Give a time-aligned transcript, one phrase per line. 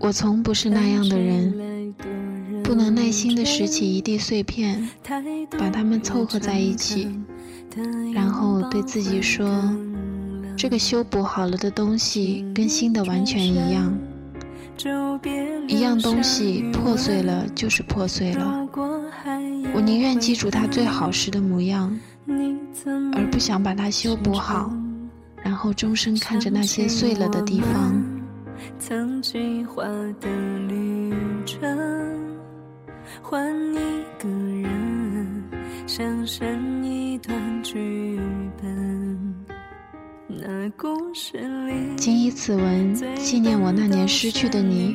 [0.00, 1.94] 我从不是那样的人，
[2.64, 4.88] 不能耐心的拾起一地碎片，
[5.58, 7.08] 把它们凑合在一起，
[8.14, 9.48] 然后对自己说
[10.56, 13.96] ：“这个修补好了的东西跟新的完全一样。
[15.66, 18.68] 一样东西破碎了就是破碎了，
[19.74, 21.96] 我宁愿记住它最好时的模样，
[23.14, 24.72] 而不想把它修补好，
[25.42, 28.02] 然后终生看着那些碎了的地方。”
[28.78, 29.84] 曾计划
[30.20, 30.28] 的
[30.68, 31.12] 旅
[31.44, 32.38] 程，
[33.22, 33.76] 换一
[34.18, 35.44] 个人，
[35.86, 36.46] 想象
[36.84, 38.18] 一段剧
[38.60, 39.34] 本。
[40.28, 44.94] 那故事里，谨以此文纪念我那年失去的你，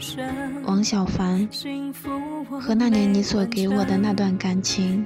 [0.63, 1.49] 王小凡，
[2.61, 5.05] 和那年你所给我的那段感情。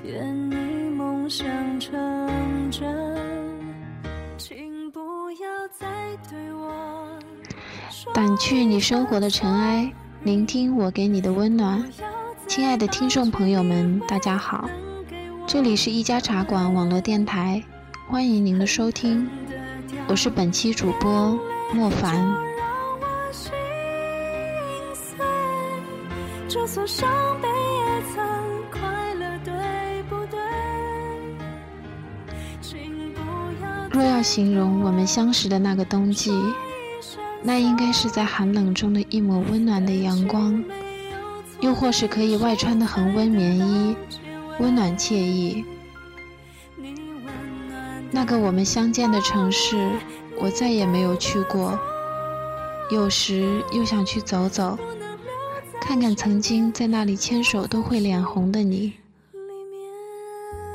[8.17, 11.87] 掸去你生活的尘埃，聆听我给你的温暖。
[12.47, 14.67] 亲爱的听众朋友们，大家好，
[15.45, 17.63] 这里是一家茶馆网络电台，
[18.09, 19.29] 欢迎您的收听，
[20.07, 21.39] 我是本期主播
[21.71, 22.27] 莫凡。
[33.91, 36.33] 若要形容我们相识的那个冬季。
[37.43, 40.63] 那应该是在寒冷中的一抹温暖的阳光，
[41.61, 43.95] 又或是可以外穿的恒温棉衣，
[44.59, 45.63] 温暖惬意。
[48.11, 49.89] 那个我们相见的城市，
[50.39, 51.79] 我再也没有去过。
[52.89, 54.77] 有时又想去走走，
[55.79, 58.93] 看看曾经在那里牵手都会脸红的你。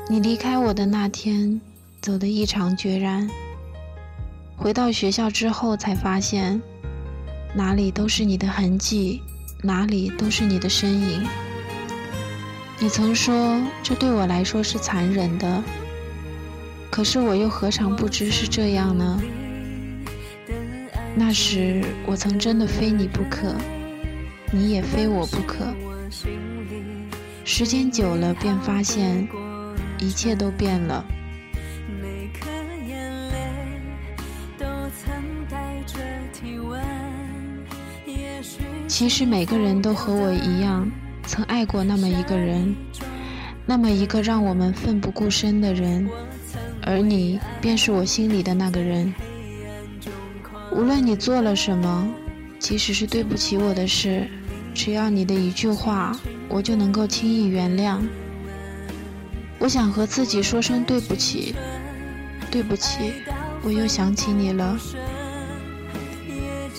[0.09, 1.59] 你离开我的那天，
[2.01, 3.29] 走得异常决然。
[4.63, 6.61] 回到学校之后，才发现
[7.53, 9.21] 哪里都是你的痕迹，
[9.61, 11.21] 哪里都是你的身影。
[12.79, 15.61] 你曾说这对我来说是残忍的，
[16.89, 19.21] 可是我又何尝不知是这样呢？
[21.13, 23.53] 那时我曾真的非你不可，
[24.49, 25.65] 你也非我不可。
[27.43, 29.27] 时间久了，便发现
[29.99, 31.03] 一切都变了。
[39.03, 40.89] 其实每个人都和我一样，
[41.27, 42.73] 曾爱过那么一个人，
[43.65, 46.07] 那么一个让我们奋不顾身的人，
[46.81, 49.13] 而你便是我心里的那个人。
[50.71, 52.07] 无论你做了什么，
[52.59, 54.25] 即使是对不起我的事，
[54.73, 57.97] 只要你的一句话，我就能够轻易原谅。
[59.59, 61.53] 我想和自己说声对不起，
[62.49, 63.11] 对不起，
[63.63, 64.79] 我又想起你了。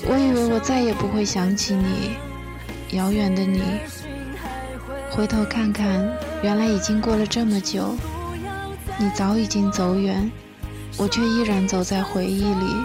[0.07, 2.17] 我以为我再也不会想起你，
[2.97, 3.63] 遥远的你。
[5.11, 6.07] 回头看看，
[6.43, 7.97] 原来已经过了这么久，
[8.99, 10.31] 你早已经走远，
[10.99, 12.85] 我却依然走在回忆里。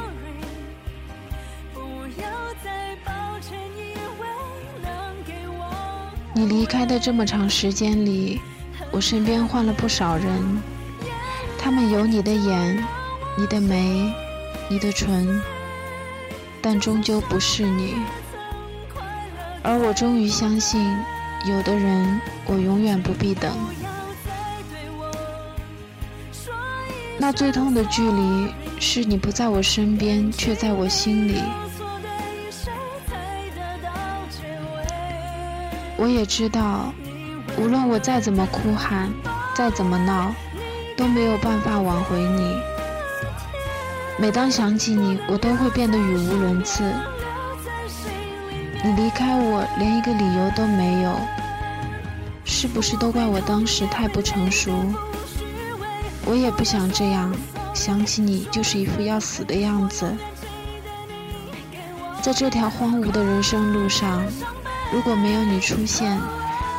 [6.34, 8.40] 你离开的这么长时间里，
[8.92, 10.62] 我身边换了不少人，
[11.58, 12.82] 他们有你的眼，
[13.38, 14.14] 你的眉，
[14.70, 15.42] 你的唇。
[16.62, 17.96] 但终究不是你，
[19.64, 20.96] 而我终于相信，
[21.46, 23.52] 有的人我永远不必等。
[27.18, 31.42] 那最痛的距离，是你不在我身边，却在我心里。
[35.98, 36.94] 我也知道，
[37.58, 39.12] 无论我再怎么哭喊，
[39.54, 40.34] 再怎么闹，
[40.96, 42.56] 都没有办法挽回你。
[44.20, 46.84] 每当想起你，我都会变得语无伦次。
[48.84, 51.16] 你离开我，连一个理由都没有，
[52.44, 54.72] 是不是都怪我当时太不成熟？
[56.26, 57.34] 我也不想这样，
[57.74, 60.14] 想起你就是一副要死的样子。
[62.22, 64.22] 在这条荒芜的人生路上，
[64.92, 66.20] 如果没有你出现，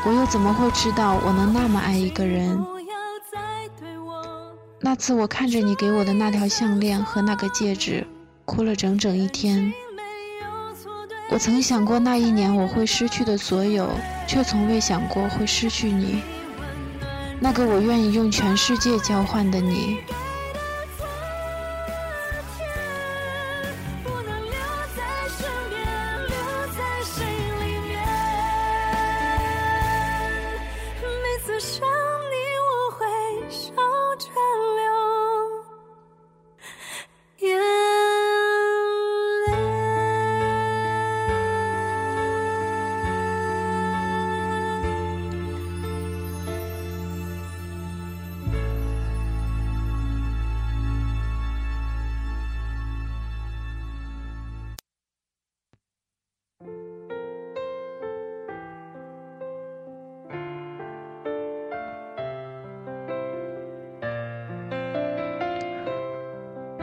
[0.04, 2.62] 我又怎么会知道我能那么爱一个人？
[4.82, 8.06] 那次我看着你给我的那条项链和那个戒指，
[8.46, 9.70] 哭了整整一天。
[11.30, 13.90] 我曾想过那一年我会失去的所有，
[14.26, 16.22] 却从未想过会失去你，
[17.38, 19.98] 那个我愿意用全世界交换的你。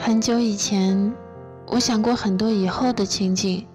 [0.08, 1.14] 很久以前，
[1.66, 3.68] 我想过很多以后的情景。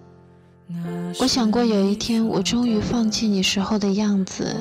[1.20, 4.56] 我想过有一天我终于放弃你时候的样子。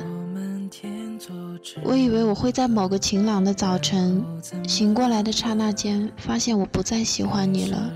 [1.81, 4.21] 我以为我会在某个晴朗的早晨
[4.68, 7.89] 醒过来的刹那间，发现我不再喜欢你了，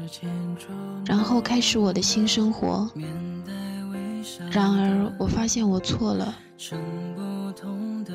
[1.06, 2.90] 然后开始我的新生活。
[4.52, 6.34] 然而，我发现我错了。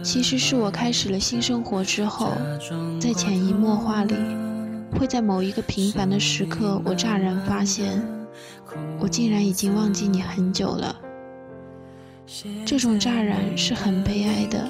[0.03, 2.33] 其实是我开始了新生活之后，
[2.99, 4.15] 在潜移默化里，
[4.99, 8.03] 会在某一个平凡的时刻，我乍然发现，
[8.99, 10.95] 我竟然已经忘记你很久了。
[12.65, 14.69] 这种乍然是很悲哀的。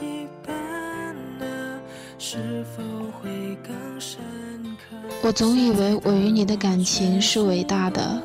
[5.22, 8.22] 我总以为我与你的感情是伟大的，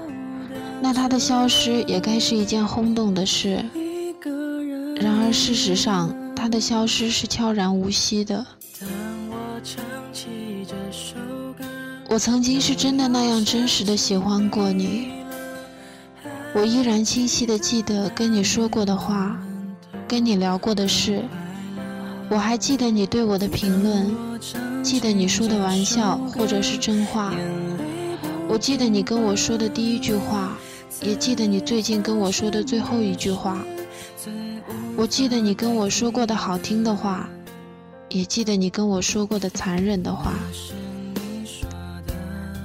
[0.81, 3.63] 那它的消失也该是一件轰动的事。
[5.01, 6.13] 然而事实上。
[6.35, 8.45] 它的消失是悄然无息的。
[8.79, 8.87] 当
[9.31, 9.83] 我唱
[10.13, 10.27] 起
[10.67, 11.15] 这首
[12.07, 15.09] 我曾经是真的那样真实的喜欢过你，
[16.53, 19.37] 我依然清晰的记得跟你说过的话，
[20.07, 21.23] 跟你聊过的事，
[22.29, 24.15] 我还记得你对我的评论，
[24.83, 27.33] 记得你说的玩笑或者是真话，
[28.47, 30.55] 我记得你跟我说的第一句话，
[31.01, 33.65] 也记得你最近跟我说的最后一句话。
[34.95, 37.27] 我记得你跟我说过的好听的话，
[38.09, 40.33] 也记得你跟我说过的残忍的话。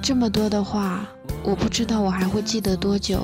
[0.01, 1.07] 这么多的话，
[1.43, 3.23] 我不知道我还会记得多久。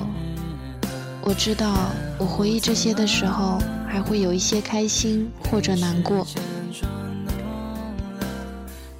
[1.22, 6.24] 我知道，我回忆这些的时候，还会有一些开心或者难过。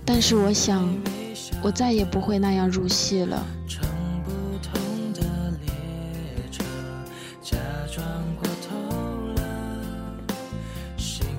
[0.05, 0.93] 但是我想，
[1.63, 3.47] 我再也不会那样入戏了。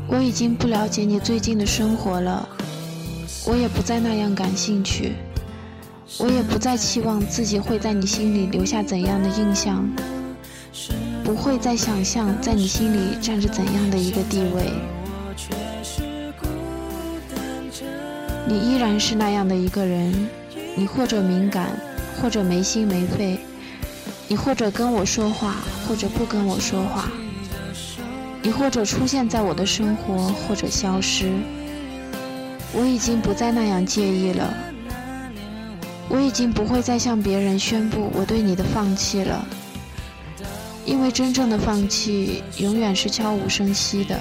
[0.08, 2.48] 我已经不了解你最近的生活了，
[3.46, 5.14] 我也不再那样感兴趣，
[6.20, 9.90] 我也不再期望自己会在你心里留下怎样的印象，
[11.24, 14.74] 不会再想象在你心里占着怎样的一个地位。
[18.46, 20.28] 你依然是那样的一个人，
[20.76, 21.70] 你或者敏感，
[22.22, 23.40] 或者没心没肺，
[24.28, 25.56] 你或者跟我说话，
[25.88, 27.10] 或者不跟我说话。
[28.42, 31.32] 你或者出现在我的生活，或者消失。
[32.74, 34.54] 我已经不再那样介意了。
[36.10, 39.46] 我已经不会再向别人宣布我对你的放弃了，
[40.86, 44.20] 因为真正的放弃永远是悄无声息的。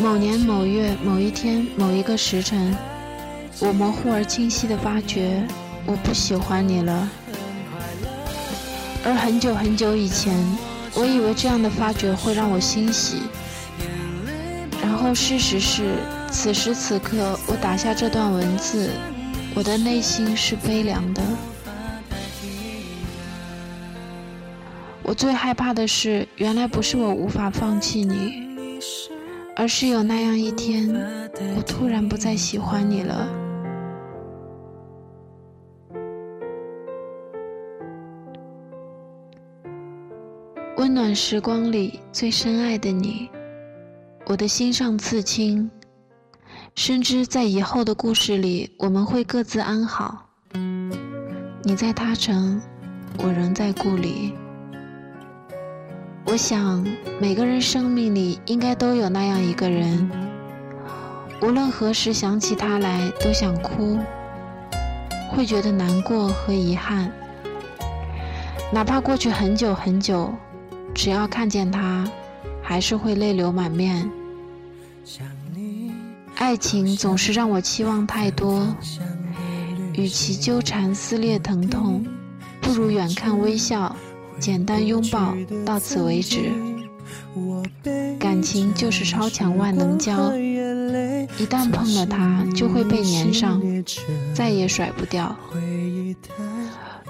[0.00, 2.76] 某年某月某一天某一个时辰，
[3.60, 5.46] 我模糊而清晰地发觉，
[5.86, 7.08] 我不喜欢你了。
[9.04, 10.32] 而很久很久以前，
[10.94, 13.22] 我以为这样的发觉会让我欣喜。
[14.80, 15.96] 然后事实是，
[16.30, 18.90] 此时此刻我打下这段文字，
[19.54, 21.22] 我的内心是悲凉的。
[25.02, 28.42] 我最害怕的是，原来不是我无法放弃你。
[29.54, 30.88] 而是有那样一天，
[31.56, 33.28] 我突然不再喜欢你了。
[40.82, 43.30] 温暖时光里最深爱的你，
[44.26, 45.70] 我的心上刺青，
[46.74, 50.26] 深知在以后的故事里，我们会各自安好。
[51.62, 52.60] 你在他城，
[53.18, 54.34] 我仍在故里。
[56.26, 56.84] 我想，
[57.20, 60.10] 每个人生命里应该都有那样一个人，
[61.42, 64.00] 无论何时想起他来都想哭，
[65.30, 67.12] 会觉得难过和遗憾。
[68.72, 70.34] 哪怕过去很久很久，
[70.94, 72.08] 只要看见他，
[72.62, 74.08] 还是会泪流满面。
[76.36, 78.66] 爱情总是让我期望太多，
[79.94, 82.04] 与其纠缠撕裂疼痛，
[82.60, 83.94] 不如远看微笑。
[84.38, 85.34] 简单拥抱，
[85.64, 86.50] 到此为止。
[88.18, 90.32] 感情就是超强万能胶，
[91.38, 93.62] 一旦碰了它，就会被粘上，
[94.34, 95.34] 再也甩不掉。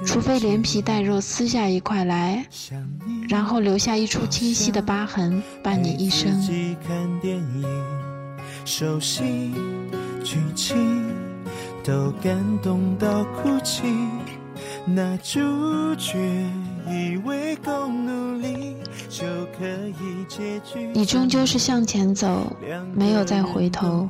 [0.04, 2.44] 除非连皮带肉撕下一块来，
[3.28, 6.30] 然后留下一处清晰的疤痕，伴你一生。
[8.64, 9.52] 熟悉
[10.24, 11.10] 剧情
[11.84, 13.82] 都感动到哭泣，
[14.86, 16.18] 那主角。
[16.88, 18.76] 以为够努力。
[20.94, 22.46] 你终究是向前走，
[22.94, 24.08] 没有再回头。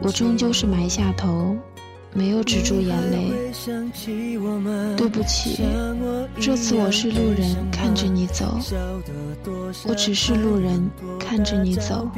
[0.00, 1.54] 我终究是埋下头，
[2.14, 3.30] 没有止住眼泪。
[4.96, 5.60] 对不起，
[6.40, 8.58] 这次我是路人，看着你走。
[9.86, 12.10] 我只是路人，看着你走。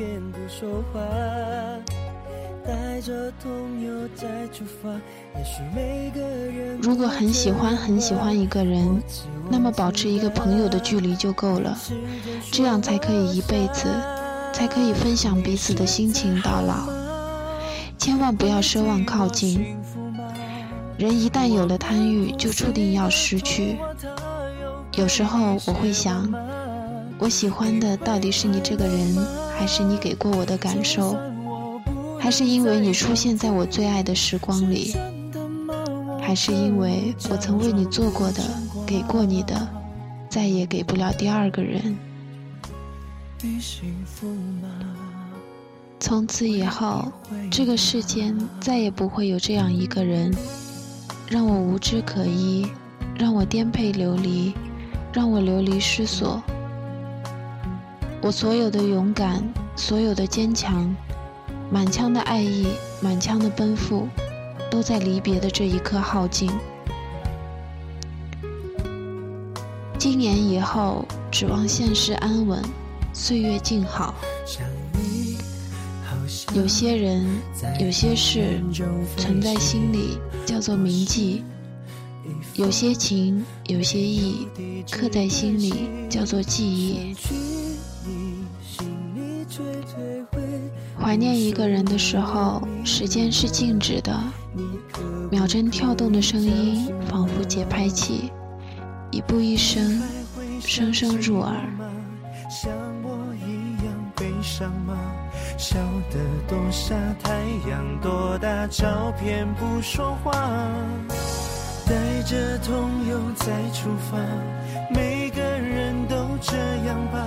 [6.81, 9.03] 如果很喜欢很喜欢一个人，
[9.51, 11.77] 那么保持一个朋友的距离就够了，
[12.53, 13.89] 这样才可以一辈子，
[14.53, 16.89] 才可以分享彼此的心情到老。
[17.99, 19.77] 千万不要奢望靠近，
[20.97, 23.77] 人一旦有了贪欲，就注定要失去。
[24.95, 26.33] 有时候我会想，
[27.19, 29.17] 我喜欢的到底是你这个人，
[29.57, 31.17] 还是你给过我的感受？
[32.23, 34.95] 还是因为你出现在我最爱的时光里，
[36.21, 38.41] 还是因为我曾为你做过的、
[38.87, 39.69] 给过你的，
[40.29, 41.99] 再也给不了第二个人。
[45.99, 47.11] 从此以后，
[47.51, 50.33] 这个世间再也不会有这样一个人，
[51.29, 52.65] 让我无枝可依，
[53.19, 54.55] 让我颠沛流离，
[55.13, 56.41] 让我流离失所。
[58.21, 59.43] 我所有的勇敢，
[59.75, 60.95] 所有的坚强。
[61.73, 62.67] 满腔的爱意，
[63.01, 64.07] 满腔的奔赴，
[64.71, 66.51] 都在离别的这一刻耗尽。
[69.99, 72.63] 今年以后，指望现实安稳，
[73.15, 74.15] 岁月静好。
[76.55, 77.27] 有些人，
[77.81, 78.63] 有些事，
[79.17, 81.43] 存在心里叫做铭记；
[82.55, 84.47] 有些情，有些意，
[84.91, 87.17] 刻在心里叫做记忆。
[91.03, 94.17] 怀念一个人的时候，时间是静止的，
[95.33, 98.31] 秒针跳动的声音仿佛节拍器，
[99.11, 100.01] 一步一声，
[100.61, 101.57] 声声入耳。
[102.49, 104.97] 像我一样悲伤吗？
[105.59, 105.77] 笑
[106.09, 107.33] 得多傻，太
[107.69, 110.33] 阳多大，照片不说话。
[111.85, 114.17] 带着痛又再出发，
[114.95, 116.57] 每个人都这
[116.87, 117.27] 样吧。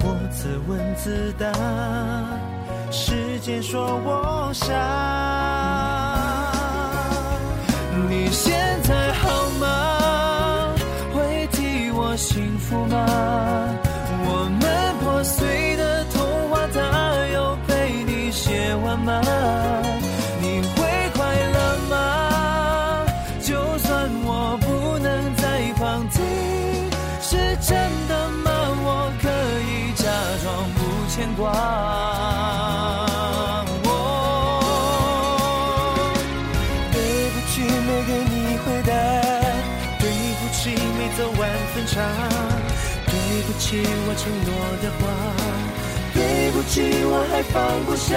[0.00, 1.50] 我自问自答。
[2.90, 6.09] 时间说我傻，
[43.70, 44.50] 起，我承诺
[44.82, 45.02] 的话，
[46.12, 47.54] 对不起，我还放
[47.86, 48.10] 不下。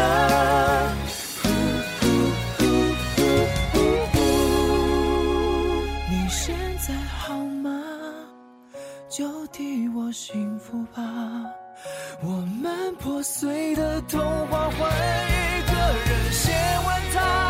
[6.09, 7.69] 你现在好吗？
[9.07, 10.99] 就替我幸福吧。
[12.23, 12.29] 我
[12.59, 15.73] 们破碎的童话，换一个
[16.07, 16.51] 人写
[16.83, 17.42] 完它。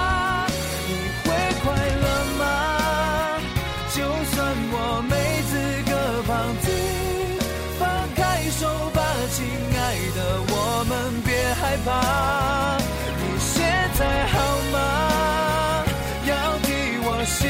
[17.25, 17.49] 幸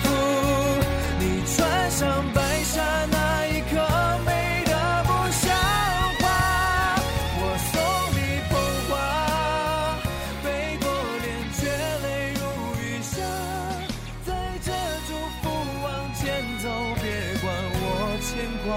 [0.00, 0.08] 福。
[1.18, 3.76] 你穿上白纱那一刻，
[4.24, 4.72] 美得
[5.04, 5.50] 不像
[6.20, 6.22] 话。
[7.36, 7.72] 我送
[8.16, 8.52] 你捧
[8.88, 8.92] 花，
[10.42, 10.46] 背
[10.80, 10.84] 过
[11.22, 11.60] 脸却
[12.02, 12.40] 泪如
[12.80, 13.12] 雨下。
[14.26, 14.28] 载
[14.64, 14.68] 着
[15.06, 15.10] 祝
[15.42, 15.44] 福
[15.84, 16.20] 往前
[16.62, 16.64] 走，
[17.02, 17.04] 别
[17.40, 17.82] 管我
[18.22, 18.28] 牵
[18.64, 18.68] 挂。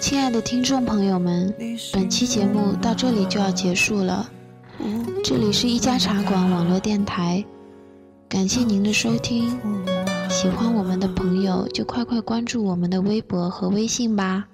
[0.00, 1.54] 亲爱的听众朋友们。
[1.92, 4.28] 本期节目到这里就要结束了，
[5.24, 7.42] 这里是一家茶馆网络电台，
[8.28, 9.58] 感谢您的收听，
[10.28, 14.44] 喜欢我们的朋友就快快关注我们的微博和微信吧，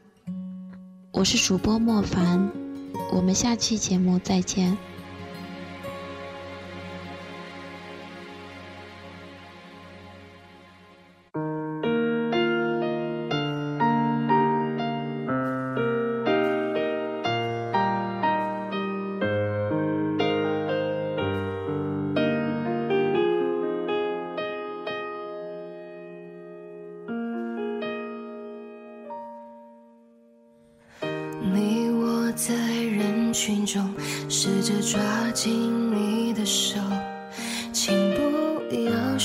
[1.13, 2.49] 我是主播莫凡，
[3.13, 4.79] 我们下期节目再见。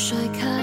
[0.08, 0.55] 甩开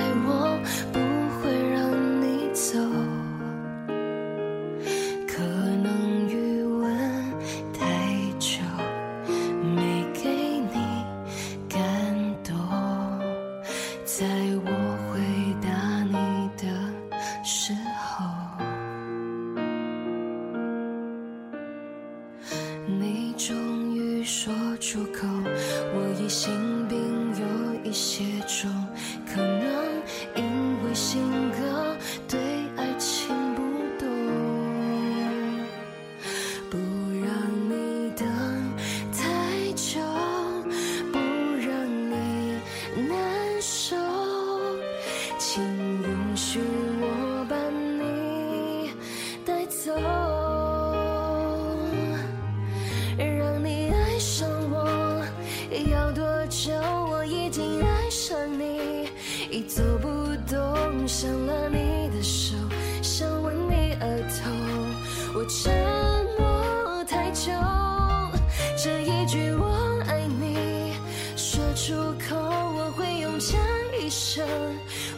[73.45, 73.59] 这
[73.99, 74.47] 一生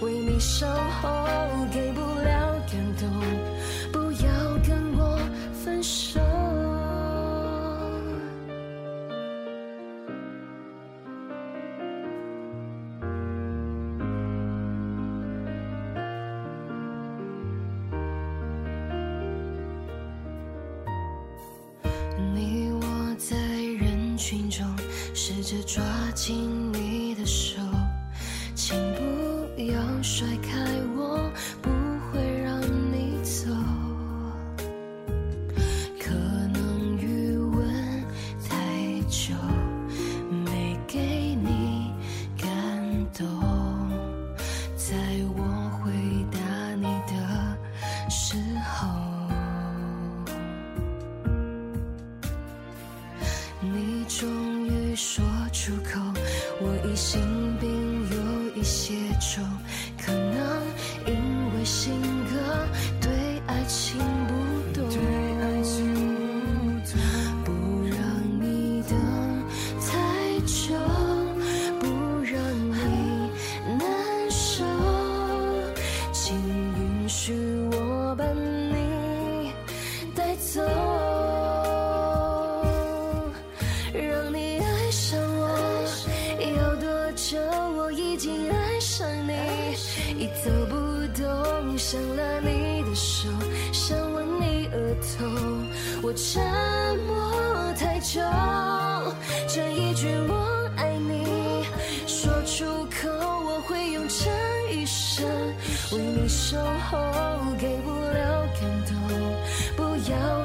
[0.01, 1.93] 为你守候，给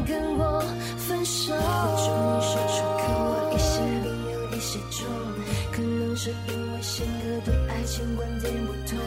[0.05, 0.61] 跟我
[0.97, 1.53] 分手。
[1.53, 1.59] 你
[2.03, 3.71] 终于说出口，我疑心
[4.03, 5.05] 病有一些重，
[5.71, 8.97] 可能是因为性格对爱情观点不同。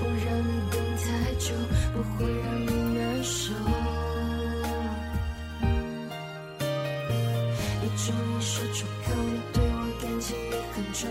[0.00, 1.52] 不让你等太久，
[1.92, 3.52] 不会让你难受。
[7.82, 11.08] 你终于说出口，你对我感情也很重，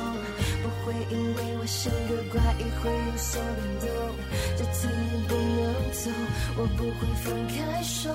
[0.63, 3.87] 不会因为我性格怪异会有所变动。
[4.57, 6.09] 这次你不能走，
[6.57, 8.09] 我不会放开手。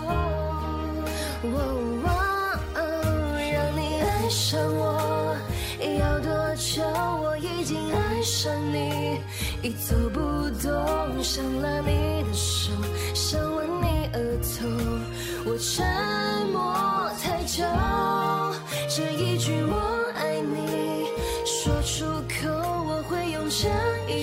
[3.53, 5.37] 让你爱上我
[5.81, 6.83] 要多久？
[7.23, 9.21] 我已经爱上你。
[9.63, 10.21] 已走不
[10.63, 12.71] 动，想拉你的手，
[13.15, 14.69] 想吻你额头。
[15.47, 15.83] 我沉
[16.53, 17.65] 默太久，
[18.89, 19.94] 这一句我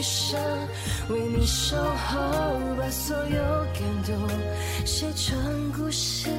[0.02, 0.40] 生
[1.10, 2.20] 为你守候，
[2.78, 3.42] 把所有
[3.74, 4.16] 感动
[4.86, 6.30] 写成故事，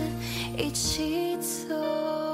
[0.57, 2.32] 一起走。